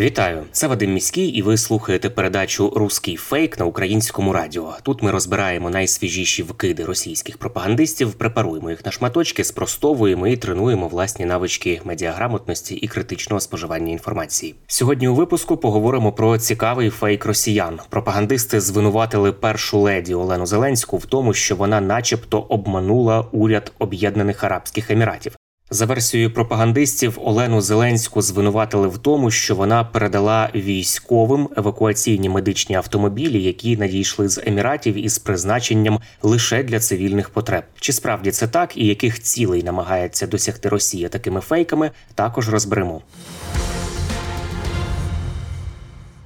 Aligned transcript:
Вітаю, 0.00 0.44
це 0.52 0.66
Вадим 0.66 0.92
Міський, 0.92 1.28
і 1.28 1.42
ви 1.42 1.56
слухаєте 1.56 2.10
передачу 2.10 2.72
Руський 2.76 3.16
фейк 3.16 3.58
на 3.58 3.64
українському 3.64 4.32
радіо. 4.32 4.74
Тут 4.82 5.02
ми 5.02 5.10
розбираємо 5.10 5.70
найсвіжіші 5.70 6.42
вкиди 6.42 6.84
російських 6.84 7.38
пропагандистів, 7.38 8.14
препаруємо 8.14 8.70
їх 8.70 8.84
на 8.84 8.92
шматочки, 8.92 9.44
спростовуємо 9.44 10.26
і 10.26 10.36
тренуємо 10.36 10.88
власні 10.88 11.24
навички 11.24 11.80
медіаграмотності 11.84 12.74
і 12.74 12.88
критичного 12.88 13.40
споживання 13.40 13.92
інформації. 13.92 14.54
Сьогодні 14.66 15.08
у 15.08 15.14
випуску 15.14 15.56
поговоримо 15.56 16.12
про 16.12 16.38
цікавий 16.38 16.90
фейк 16.90 17.26
росіян. 17.26 17.78
Пропагандисти 17.88 18.60
звинуватили 18.60 19.32
першу 19.32 19.78
леді 19.78 20.14
Олену 20.14 20.46
Зеленську 20.46 20.96
в 20.96 21.06
тому, 21.06 21.34
що 21.34 21.56
вона, 21.56 21.80
начебто, 21.80 22.40
обманула 22.40 23.26
уряд 23.32 23.72
Об'єднаних 23.78 24.44
Арабських 24.44 24.90
Еміратів. 24.90 25.36
За 25.70 25.86
версією 25.86 26.32
пропагандистів, 26.32 27.18
Олену 27.22 27.60
Зеленську 27.60 28.22
звинуватили 28.22 28.88
в 28.88 28.98
тому, 28.98 29.30
що 29.30 29.54
вона 29.54 29.84
передала 29.84 30.50
військовим 30.54 31.48
евакуаційні 31.56 32.28
медичні 32.28 32.74
автомобілі, 32.74 33.42
які 33.42 33.76
надійшли 33.76 34.28
з 34.28 34.42
еміратів 34.46 35.04
із 35.04 35.18
призначенням 35.18 36.00
лише 36.22 36.62
для 36.62 36.80
цивільних 36.80 37.30
потреб. 37.30 37.64
Чи 37.80 37.92
справді 37.92 38.30
це 38.30 38.48
так 38.48 38.76
і 38.76 38.86
яких 38.86 39.22
цілей 39.22 39.62
намагається 39.62 40.26
досягти 40.26 40.68
Росія 40.68 41.08
такими 41.08 41.40
фейками, 41.40 41.90
також 42.14 42.48
розберемо. 42.48 43.02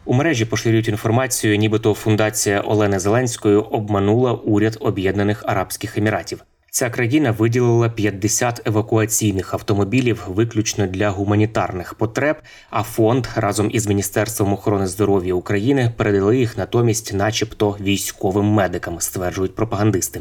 У 0.04 0.14
мережі 0.14 0.44
поширюють 0.44 0.88
інформацію, 0.88 1.56
нібито 1.56 1.94
фундація 1.94 2.60
Олени 2.60 2.98
Зеленської 2.98 3.56
обманула 3.56 4.32
уряд 4.32 4.77
Об'єднаних 4.80 5.44
Арабських 5.47 5.98
Еміратів. 5.98 6.44
Ця 6.72 6.90
країна 6.90 7.30
виділила 7.30 7.88
50 7.88 8.68
евакуаційних 8.68 9.54
автомобілів 9.54 10.24
виключно 10.28 10.86
для 10.86 11.10
гуманітарних 11.10 11.94
потреб. 11.94 12.36
А 12.70 12.82
фонд 12.82 13.26
разом 13.36 13.70
із 13.72 13.86
Міністерством 13.86 14.52
охорони 14.52 14.86
здоров'я 14.86 15.34
України 15.34 15.92
передали 15.96 16.38
їх 16.38 16.58
натомість, 16.58 17.14
начебто, 17.14 17.76
військовим 17.80 18.44
медикам, 18.44 19.00
стверджують 19.00 19.54
пропагандисти. 19.54 20.20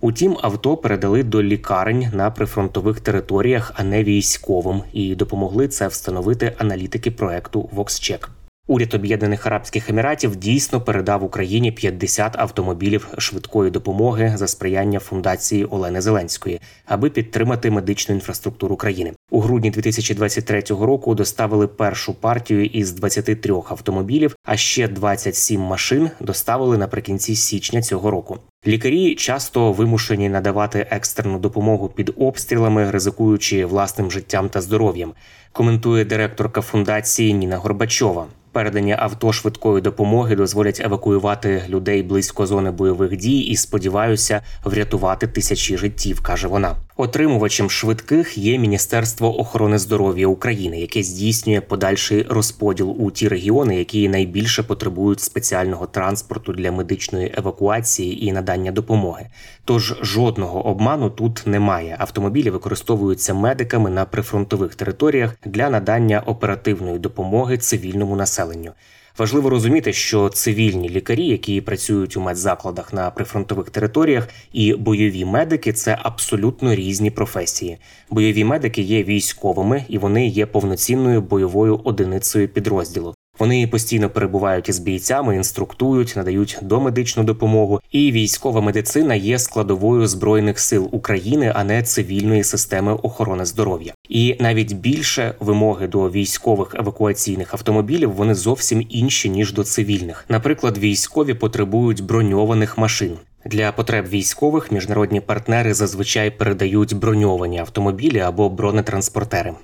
Утім, 0.00 0.36
авто 0.42 0.76
передали 0.76 1.22
до 1.22 1.42
лікарень 1.42 2.10
на 2.12 2.30
прифронтових 2.30 3.00
територіях, 3.00 3.72
а 3.74 3.84
не 3.84 4.04
військовим, 4.04 4.82
і 4.92 5.14
допомогли 5.14 5.68
це 5.68 5.88
встановити 5.88 6.52
аналітики 6.58 7.10
проекту 7.10 7.70
VoxCheck. 7.76 8.28
Уряд 8.72 8.94
Об'єднаних 8.94 9.46
Арабських 9.46 9.90
Еміратів 9.90 10.36
дійсно 10.36 10.80
передав 10.80 11.24
Україні 11.24 11.72
50 11.72 12.38
автомобілів 12.38 13.08
швидкої 13.18 13.70
допомоги 13.70 14.32
за 14.36 14.46
сприяння 14.48 14.98
фундації 14.98 15.64
Олени 15.64 16.00
Зеленської, 16.00 16.60
аби 16.86 17.10
підтримати 17.10 17.70
медичну 17.70 18.14
інфраструктуру 18.14 18.76
країни. 18.76 19.12
У 19.30 19.40
грудні 19.40 19.70
2023 19.70 20.62
року 20.68 21.14
доставили 21.14 21.66
першу 21.66 22.14
партію 22.14 22.64
із 22.64 22.92
23 22.92 23.54
автомобілів, 23.54 24.36
а 24.44 24.56
ще 24.56 24.88
27 24.88 25.60
машин 25.60 26.10
доставили 26.20 26.78
наприкінці 26.78 27.36
січня 27.36 27.82
цього 27.82 28.10
року. 28.10 28.38
Лікарі 28.66 29.14
часто 29.14 29.72
вимушені 29.72 30.28
надавати 30.28 30.86
екстрену 30.90 31.38
допомогу 31.38 31.88
під 31.88 32.12
обстрілами, 32.18 32.90
ризикуючи 32.90 33.64
власним 33.64 34.10
життям 34.10 34.48
та 34.48 34.60
здоров'ям. 34.60 35.12
Коментує 35.52 36.04
директорка 36.04 36.60
фундації 36.60 37.34
Ніна 37.34 37.56
Горбачова. 37.56 38.26
Передані 38.52 38.96
авто 38.98 39.32
швидкої 39.32 39.82
допомоги 39.82 40.36
дозволять 40.36 40.80
евакуювати 40.80 41.64
людей 41.68 42.02
близько 42.02 42.46
зони 42.46 42.70
бойових 42.70 43.16
дій 43.16 43.38
і 43.38 43.56
сподіваюся 43.56 44.40
врятувати 44.64 45.26
тисячі 45.26 45.76
життів, 45.76 46.20
каже 46.20 46.48
вона. 46.48 46.76
Отримувачем 47.02 47.70
швидких 47.70 48.38
є 48.38 48.58
Міністерство 48.58 49.40
охорони 49.40 49.78
здоров'я 49.78 50.26
України, 50.26 50.80
яке 50.80 51.02
здійснює 51.02 51.60
подальший 51.60 52.26
розподіл 52.28 52.96
у 52.98 53.10
ті 53.10 53.28
регіони, 53.28 53.76
які 53.76 54.08
найбільше 54.08 54.62
потребують 54.62 55.20
спеціального 55.20 55.86
транспорту 55.86 56.52
для 56.52 56.72
медичної 56.72 57.34
евакуації 57.38 58.26
і 58.26 58.32
надання 58.32 58.72
допомоги. 58.72 59.26
Тож 59.64 59.94
жодного 60.02 60.66
обману 60.66 61.10
тут 61.10 61.42
немає. 61.46 61.96
Автомобілі 61.98 62.50
використовуються 62.50 63.34
медиками 63.34 63.90
на 63.90 64.04
прифронтових 64.04 64.74
територіях 64.74 65.34
для 65.44 65.70
надання 65.70 66.20
оперативної 66.26 66.98
допомоги 66.98 67.58
цивільному 67.58 68.16
населенню. 68.16 68.72
Важливо 69.18 69.50
розуміти, 69.50 69.92
що 69.92 70.28
цивільні 70.28 70.88
лікарі, 70.88 71.26
які 71.26 71.60
працюють 71.60 72.16
у 72.16 72.20
медзакладах 72.20 72.92
на 72.92 73.10
прифронтових 73.10 73.70
територіях, 73.70 74.28
і 74.52 74.74
бойові 74.74 75.24
медики 75.24 75.72
це 75.72 75.98
абсолютно 76.02 76.74
різні 76.74 77.10
професії. 77.10 77.78
Бойові 78.10 78.44
медики 78.44 78.82
є 78.82 79.02
військовими 79.02 79.84
і 79.88 79.98
вони 79.98 80.26
є 80.26 80.46
повноцінною 80.46 81.22
бойовою 81.22 81.80
одиницею 81.84 82.48
підрозділу. 82.48 83.14
Вони 83.38 83.66
постійно 83.66 84.10
перебувають 84.10 84.68
із 84.68 84.78
бійцями, 84.78 85.36
інструктують, 85.36 86.12
надають 86.16 86.58
домедичну 86.62 87.24
допомогу. 87.24 87.80
І 87.90 88.12
військова 88.12 88.60
медицина 88.60 89.14
є 89.14 89.38
складовою 89.38 90.06
збройних 90.06 90.58
сил 90.58 90.88
України, 90.92 91.52
а 91.54 91.64
не 91.64 91.82
цивільної 91.82 92.44
системи 92.44 92.92
охорони 92.92 93.44
здоров'я. 93.44 93.94
І 94.08 94.36
навіть 94.40 94.72
більше 94.72 95.34
вимоги 95.40 95.86
до 95.86 96.10
військових 96.10 96.74
евакуаційних 96.74 97.54
автомобілів 97.54 98.12
вони 98.12 98.34
зовсім 98.34 98.86
інші 98.88 99.30
ніж 99.30 99.52
до 99.52 99.64
цивільних. 99.64 100.24
Наприклад, 100.28 100.78
військові 100.78 101.34
потребують 101.34 102.04
броньованих 102.04 102.78
машин. 102.78 103.12
Для 103.44 103.72
потреб 103.72 104.08
військових 104.08 104.72
міжнародні 104.72 105.20
партнери 105.20 105.74
зазвичай 105.74 106.30
передають 106.30 106.96
броньовані 106.96 107.58
автомобілі 107.58 108.18
або 108.18 108.48
бронетранспортери. 108.48 109.54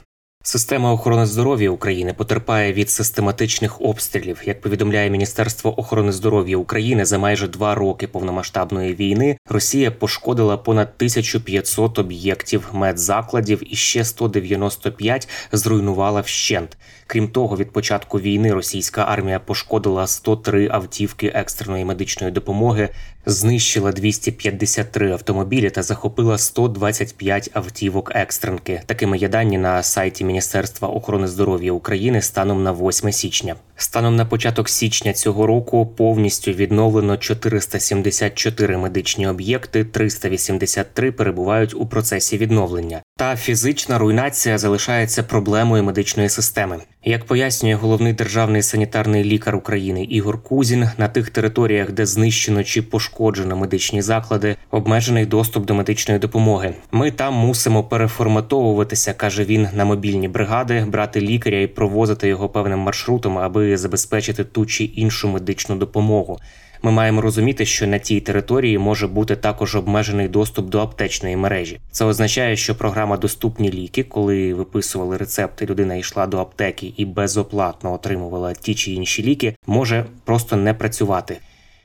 Система 0.51 0.93
охорони 0.93 1.27
здоров'я 1.27 1.71
України 1.71 2.13
потерпає 2.13 2.73
від 2.73 2.91
систематичних 2.91 3.81
обстрілів. 3.81 4.41
Як 4.45 4.61
повідомляє 4.61 5.11
Міністерство 5.11 5.81
охорони 5.81 6.13
здоров'я 6.13 6.57
України, 6.57 7.05
за 7.05 7.19
майже 7.19 7.49
два 7.49 7.75
роки 7.75 8.07
повномасштабної 8.07 8.95
війни 8.95 9.37
Росія 9.49 9.91
пошкодила 9.91 10.57
понад 10.57 10.89
1500 10.97 11.99
об'єктів 11.99 12.69
медзакладів 12.73 13.73
і 13.73 13.77
ще 13.77 14.05
195 14.05 15.29
зруйнувала 15.53 16.21
вщент. 16.21 16.77
Крім 17.07 17.29
того, 17.29 17.57
від 17.57 17.73
початку 17.73 18.21
війни 18.21 18.53
російська 18.55 19.05
армія 19.09 19.39
пошкодила 19.41 20.07
103 20.07 20.69
автівки 20.73 21.33
екстреної 21.35 21.85
медичної 21.85 22.33
допомоги, 22.33 22.89
знищила 23.27 23.93
253 23.93 25.13
автомобілі 25.13 25.71
та 25.71 25.83
захопила 25.83 26.39
125 26.39 27.51
автівок 27.55 28.13
екстренки. 28.15 28.83
Такими 28.87 29.19
є 29.19 29.29
дані 29.29 29.59
на 29.59 29.83
сайті 29.83 30.25
Міністерства 30.25 30.38
охорони 30.87 31.27
здоров'я 31.27 31.73
України 31.73 32.23
станом 32.23 32.63
на 32.63 32.73
8 32.73 33.13
січня. 33.13 33.55
Станом 33.77 34.17
на 34.17 34.25
початок 34.25 34.69
січня 34.69 35.13
цього 35.13 35.47
року 35.47 35.87
повністю 35.87 36.53
відновлено 36.53 37.17
474 37.17 38.77
медичні 38.77 39.29
об'єкти, 39.29 39.85
383 39.85 41.13
перебувають 41.13 41.75
у 41.75 41.87
процесі 41.87 42.39
відновлення. 42.39 43.03
Та 43.19 43.37
фізична 43.37 43.99
руйнація 43.99 44.59
залишається 44.59 45.23
проблемою 45.23 45.85
медичної 45.85 46.29
системи. 46.29 46.77
Як 47.05 47.25
пояснює 47.25 47.75
головний 47.75 48.13
державний 48.13 48.63
санітарний 48.63 49.25
лікар 49.25 49.57
України 49.57 50.05
Ігор 50.05 50.43
Кузін, 50.43 50.89
на 50.99 51.09
тих 51.09 51.31
територіях, 51.31 51.93
де 51.93 52.07
знищено 52.07 52.65
чи 52.65 52.83
пошкоджено 52.83 53.57
медичні 53.57 54.03
заклади, 54.03 54.57
обмежений 54.71 55.27
доступ 55.27 55.65
до 55.65 55.75
медичної 55.75 56.21
допомоги. 56.21 56.75
Ми 56.93 57.11
там 57.11 57.35
мусимо 57.35 57.85
переформатовуватися, 57.85 59.13
каже 59.13 59.45
він, 59.45 59.69
на 59.73 59.85
мобільні 59.85 60.29
бригади, 60.29 60.85
брати 60.89 61.21
лікаря 61.21 61.61
і 61.61 61.67
провозити 61.67 62.29
його 62.29 62.49
певним 62.49 62.79
маршрутом, 62.79 63.39
аби 63.39 63.77
забезпечити 63.77 64.45
ту 64.45 64.67
чи 64.67 64.85
іншу 64.85 65.29
медичну 65.29 65.77
допомогу. 65.77 66.39
Ми 66.83 66.91
маємо 66.91 67.21
розуміти, 67.21 67.67
що 67.67 67.87
на 67.87 67.99
тій 67.99 68.21
території 68.21 68.79
може 68.79 69.07
бути 69.07 69.37
також 69.37 69.77
обмежений 69.77 70.29
доступ 70.29 70.69
до 70.69 70.81
аптечної 70.81 71.37
мережі. 71.37 71.81
Це 71.91 72.05
означає, 72.05 72.57
що 72.57 72.75
програма 72.75 73.17
Доступні 73.17 73.73
ліки, 73.73 74.03
коли 74.03 74.55
виписували 74.55 75.17
рецепти, 75.17 75.67
людина 75.67 75.95
йшла 75.95 76.27
до 76.27 76.39
аптеки 76.39 76.93
і 76.97 77.05
безоплатно 77.05 77.93
отримувала 77.93 78.53
ті 78.53 78.75
чи 78.75 78.93
інші 78.93 79.23
ліки, 79.23 79.57
може 79.67 80.05
просто 80.25 80.57
не 80.57 80.75
працювати. 80.75 81.39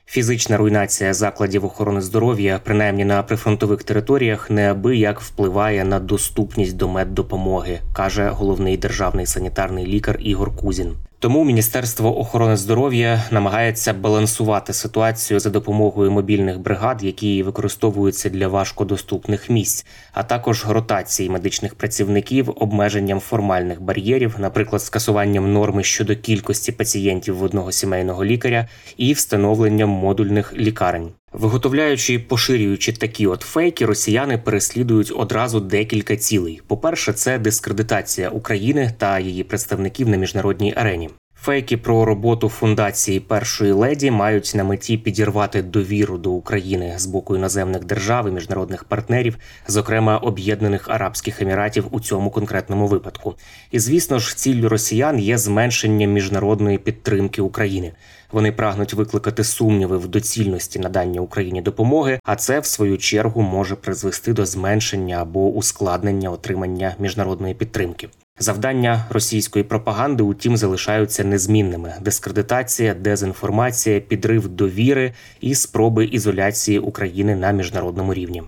Фізична 0.06 0.56
руйнація 0.56 1.14
закладів 1.14 1.64
охорони 1.64 2.00
здоров'я, 2.00 2.60
принаймні 2.64 3.04
на 3.04 3.22
прифронтових 3.22 3.82
територіях, 3.82 4.50
неабияк 4.50 5.20
впливає 5.20 5.84
на 5.84 6.00
доступність 6.00 6.76
до 6.76 6.88
меддопомоги, 6.88 7.80
каже 7.92 8.28
головний 8.28 8.76
державний 8.76 9.26
санітарний 9.26 9.86
лікар 9.86 10.16
Ігор 10.20 10.56
Кузін. 10.56 10.94
Тому 11.24 11.44
Міністерство 11.44 12.20
охорони 12.20 12.56
здоров'я 12.56 13.24
намагається 13.30 13.92
балансувати 13.92 14.72
ситуацію 14.72 15.40
за 15.40 15.50
допомогою 15.50 16.10
мобільних 16.10 16.58
бригад, 16.58 17.04
які 17.04 17.42
використовуються 17.42 18.28
для 18.28 18.48
важкодоступних 18.48 19.50
місць, 19.50 19.86
а 20.12 20.22
також 20.22 20.64
ротації 20.68 21.30
медичних 21.30 21.74
працівників, 21.74 22.52
обмеженням 22.56 23.20
формальних 23.20 23.82
бар'єрів, 23.82 24.34
наприклад, 24.38 24.82
скасуванням 24.82 25.52
норми 25.52 25.82
щодо 25.82 26.16
кількості 26.16 26.72
пацієнтів 26.72 27.36
в 27.36 27.42
одного 27.42 27.72
сімейного 27.72 28.24
лікаря 28.24 28.68
і 28.96 29.12
встановленням 29.12 29.88
модульних 29.88 30.54
лікарень. 30.54 31.12
Виготовляючи 31.34 32.14
і 32.14 32.18
поширюючи 32.18 32.92
такі 32.92 33.26
от 33.26 33.40
фейки, 33.42 33.86
росіяни 33.86 34.38
переслідують 34.38 35.12
одразу 35.16 35.60
декілька 35.60 36.16
цілей. 36.16 36.60
По 36.66 36.76
перше, 36.76 37.12
це 37.12 37.38
дискредитація 37.38 38.30
України 38.30 38.92
та 38.98 39.18
її 39.18 39.44
представників 39.44 40.08
на 40.08 40.16
міжнародній 40.16 40.74
арені. 40.76 41.10
Фейки 41.44 41.76
про 41.76 42.04
роботу 42.04 42.48
фундації 42.48 43.20
першої 43.20 43.72
леді 43.72 44.10
мають 44.10 44.52
на 44.54 44.64
меті 44.64 44.98
підірвати 44.98 45.62
довіру 45.62 46.18
до 46.18 46.30
України 46.30 46.94
з 46.96 47.06
боку 47.06 47.36
іноземних 47.36 47.84
держав 47.84 48.28
і 48.28 48.30
міжнародних 48.30 48.84
партнерів, 48.84 49.38
зокрема 49.68 50.18
Об'єднаних 50.18 50.88
Арабських 50.88 51.42
Еміратів 51.42 51.86
у 51.90 52.00
цьому 52.00 52.30
конкретному 52.30 52.86
випадку. 52.86 53.34
І 53.70 53.78
звісно 53.78 54.18
ж, 54.18 54.36
ціллю 54.36 54.68
росіян 54.68 55.18
є 55.18 55.38
зменшення 55.38 56.06
міжнародної 56.06 56.78
підтримки 56.78 57.42
України. 57.42 57.92
Вони 58.32 58.52
прагнуть 58.52 58.94
викликати 58.94 59.44
сумніви 59.44 59.98
в 59.98 60.08
доцільності 60.08 60.78
надання 60.78 61.20
Україні 61.20 61.62
допомоги, 61.62 62.20
а 62.24 62.36
це 62.36 62.60
в 62.60 62.66
свою 62.66 62.98
чергу 62.98 63.42
може 63.42 63.76
призвести 63.76 64.32
до 64.32 64.46
зменшення 64.46 65.16
або 65.22 65.48
ускладнення 65.48 66.30
отримання 66.30 66.94
міжнародної 66.98 67.54
підтримки. 67.54 68.08
Завдання 68.38 69.04
російської 69.10 69.64
пропаганди, 69.64 70.22
утім, 70.22 70.56
залишаються 70.56 71.24
незмінними: 71.24 71.94
дискредитація, 72.00 72.94
дезінформація, 72.94 74.00
підрив 74.00 74.48
довіри 74.48 75.12
і 75.40 75.54
спроби 75.54 76.04
ізоляції 76.04 76.78
України 76.78 77.36
на 77.36 77.52
міжнародному 77.52 78.14
рівні. 78.14 78.42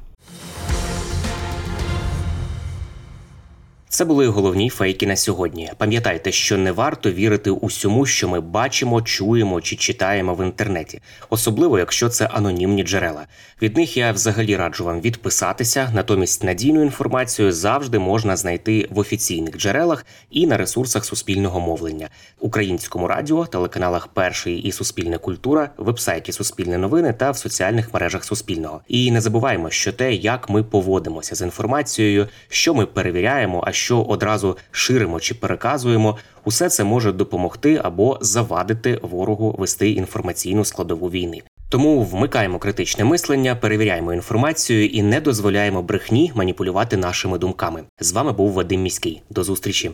Це 3.88 4.05
були 4.05 4.27
головні 4.27 4.71
фейки 4.71 5.06
на 5.06 5.17
сьогодні. 5.17 5.71
Пам'ятайте, 5.79 6.33
що 6.33 6.59
не 6.59 6.73
варто 6.73 7.11
вірити 7.11 7.50
усьому, 7.50 8.06
що 8.06 8.29
ми 8.29 8.41
бачимо, 8.41 9.03
чуємо 9.03 9.61
чи 9.61 9.77
читаємо 9.77 10.35
в 10.35 10.44
інтернеті, 10.44 11.00
особливо 11.31 11.79
якщо 11.79 12.09
це 12.09 12.27
анонімні 12.27 12.83
джерела. 12.85 13.27
Від 13.62 13.77
них 13.77 13.97
я 13.97 14.12
взагалі 14.12 14.56
раджу 14.56 14.85
вам 14.85 15.00
відписатися. 15.00 15.91
Натомість 15.94 16.44
надійну 16.44 16.83
інформацію 16.83 17.53
завжди 17.53 17.99
можна 17.99 18.37
знайти 18.37 18.88
в 18.91 18.99
офіційних 18.99 19.56
джерелах 19.56 20.06
і 20.31 20.47
на 20.47 20.56
ресурсах 20.56 21.05
суспільного 21.05 21.61
мовлення, 21.61 22.09
українському 22.41 23.09
радіо, 23.09 23.47
телеканалах 23.47 24.06
Перший 24.09 24.59
і 24.59 24.73
Суспільне 24.73 25.19
культура, 25.19 25.71
вебсайті 25.77 26.33
Суспільне 26.33 26.79
новини 26.79 27.12
та 27.12 27.31
в 27.31 27.37
соціальних 27.37 27.94
мережах 27.94 28.25
Суспільного. 28.25 28.81
І 28.88 29.11
не 29.11 29.21
забуваємо, 29.21 29.71
що 29.71 29.93
те, 29.93 30.15
як 30.15 30.49
ми 30.49 30.62
поводимося 30.62 31.35
з 31.35 31.43
інформацією, 31.43 32.29
що 32.49 32.75
ми 32.75 32.87
перевіряємо, 32.87 33.65
а 33.67 33.73
що 33.76 34.02
одразу 34.02 34.56
ширимо 34.70 35.20
чи 35.20 35.34
переказуємо, 35.34 36.17
усе 36.44 36.69
це 36.69 36.84
може 36.84 37.12
допомогти 37.12 37.81
або 37.84 38.19
завадити 38.20 38.99
ворогу 39.02 39.56
вести 39.58 39.90
інформаційну 39.90 40.64
складову 40.64 41.11
війни. 41.11 41.43
Тому 41.69 42.02
вмикаємо 42.02 42.58
критичне 42.58 43.05
мислення, 43.05 43.56
перевіряємо 43.56 44.14
інформацію 44.14 44.87
і 44.87 45.02
не 45.02 45.20
дозволяємо 45.20 45.82
брехні 45.82 46.32
маніпулювати 46.34 46.96
нашими 46.96 47.38
думками. 47.38 47.82
З 48.00 48.12
вами 48.12 48.32
був 48.32 48.52
Вадим 48.52 48.82
Міський. 48.82 49.23
До 49.31 49.44
зустрічі. 49.44 49.90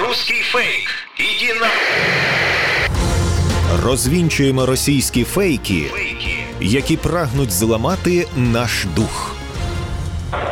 Русский 0.00 0.40
фейк. 0.42 0.88
Иди 1.18 1.60
на... 1.60 1.68
Розвінчуємо 3.84 4.66
російські 4.66 5.24
фейки, 5.24 5.82
Фейки. 5.92 6.44
які 6.60 6.96
прагнуть 6.96 7.50
зламати 7.50 8.26
наш 8.36 8.86
дух. 8.96 9.36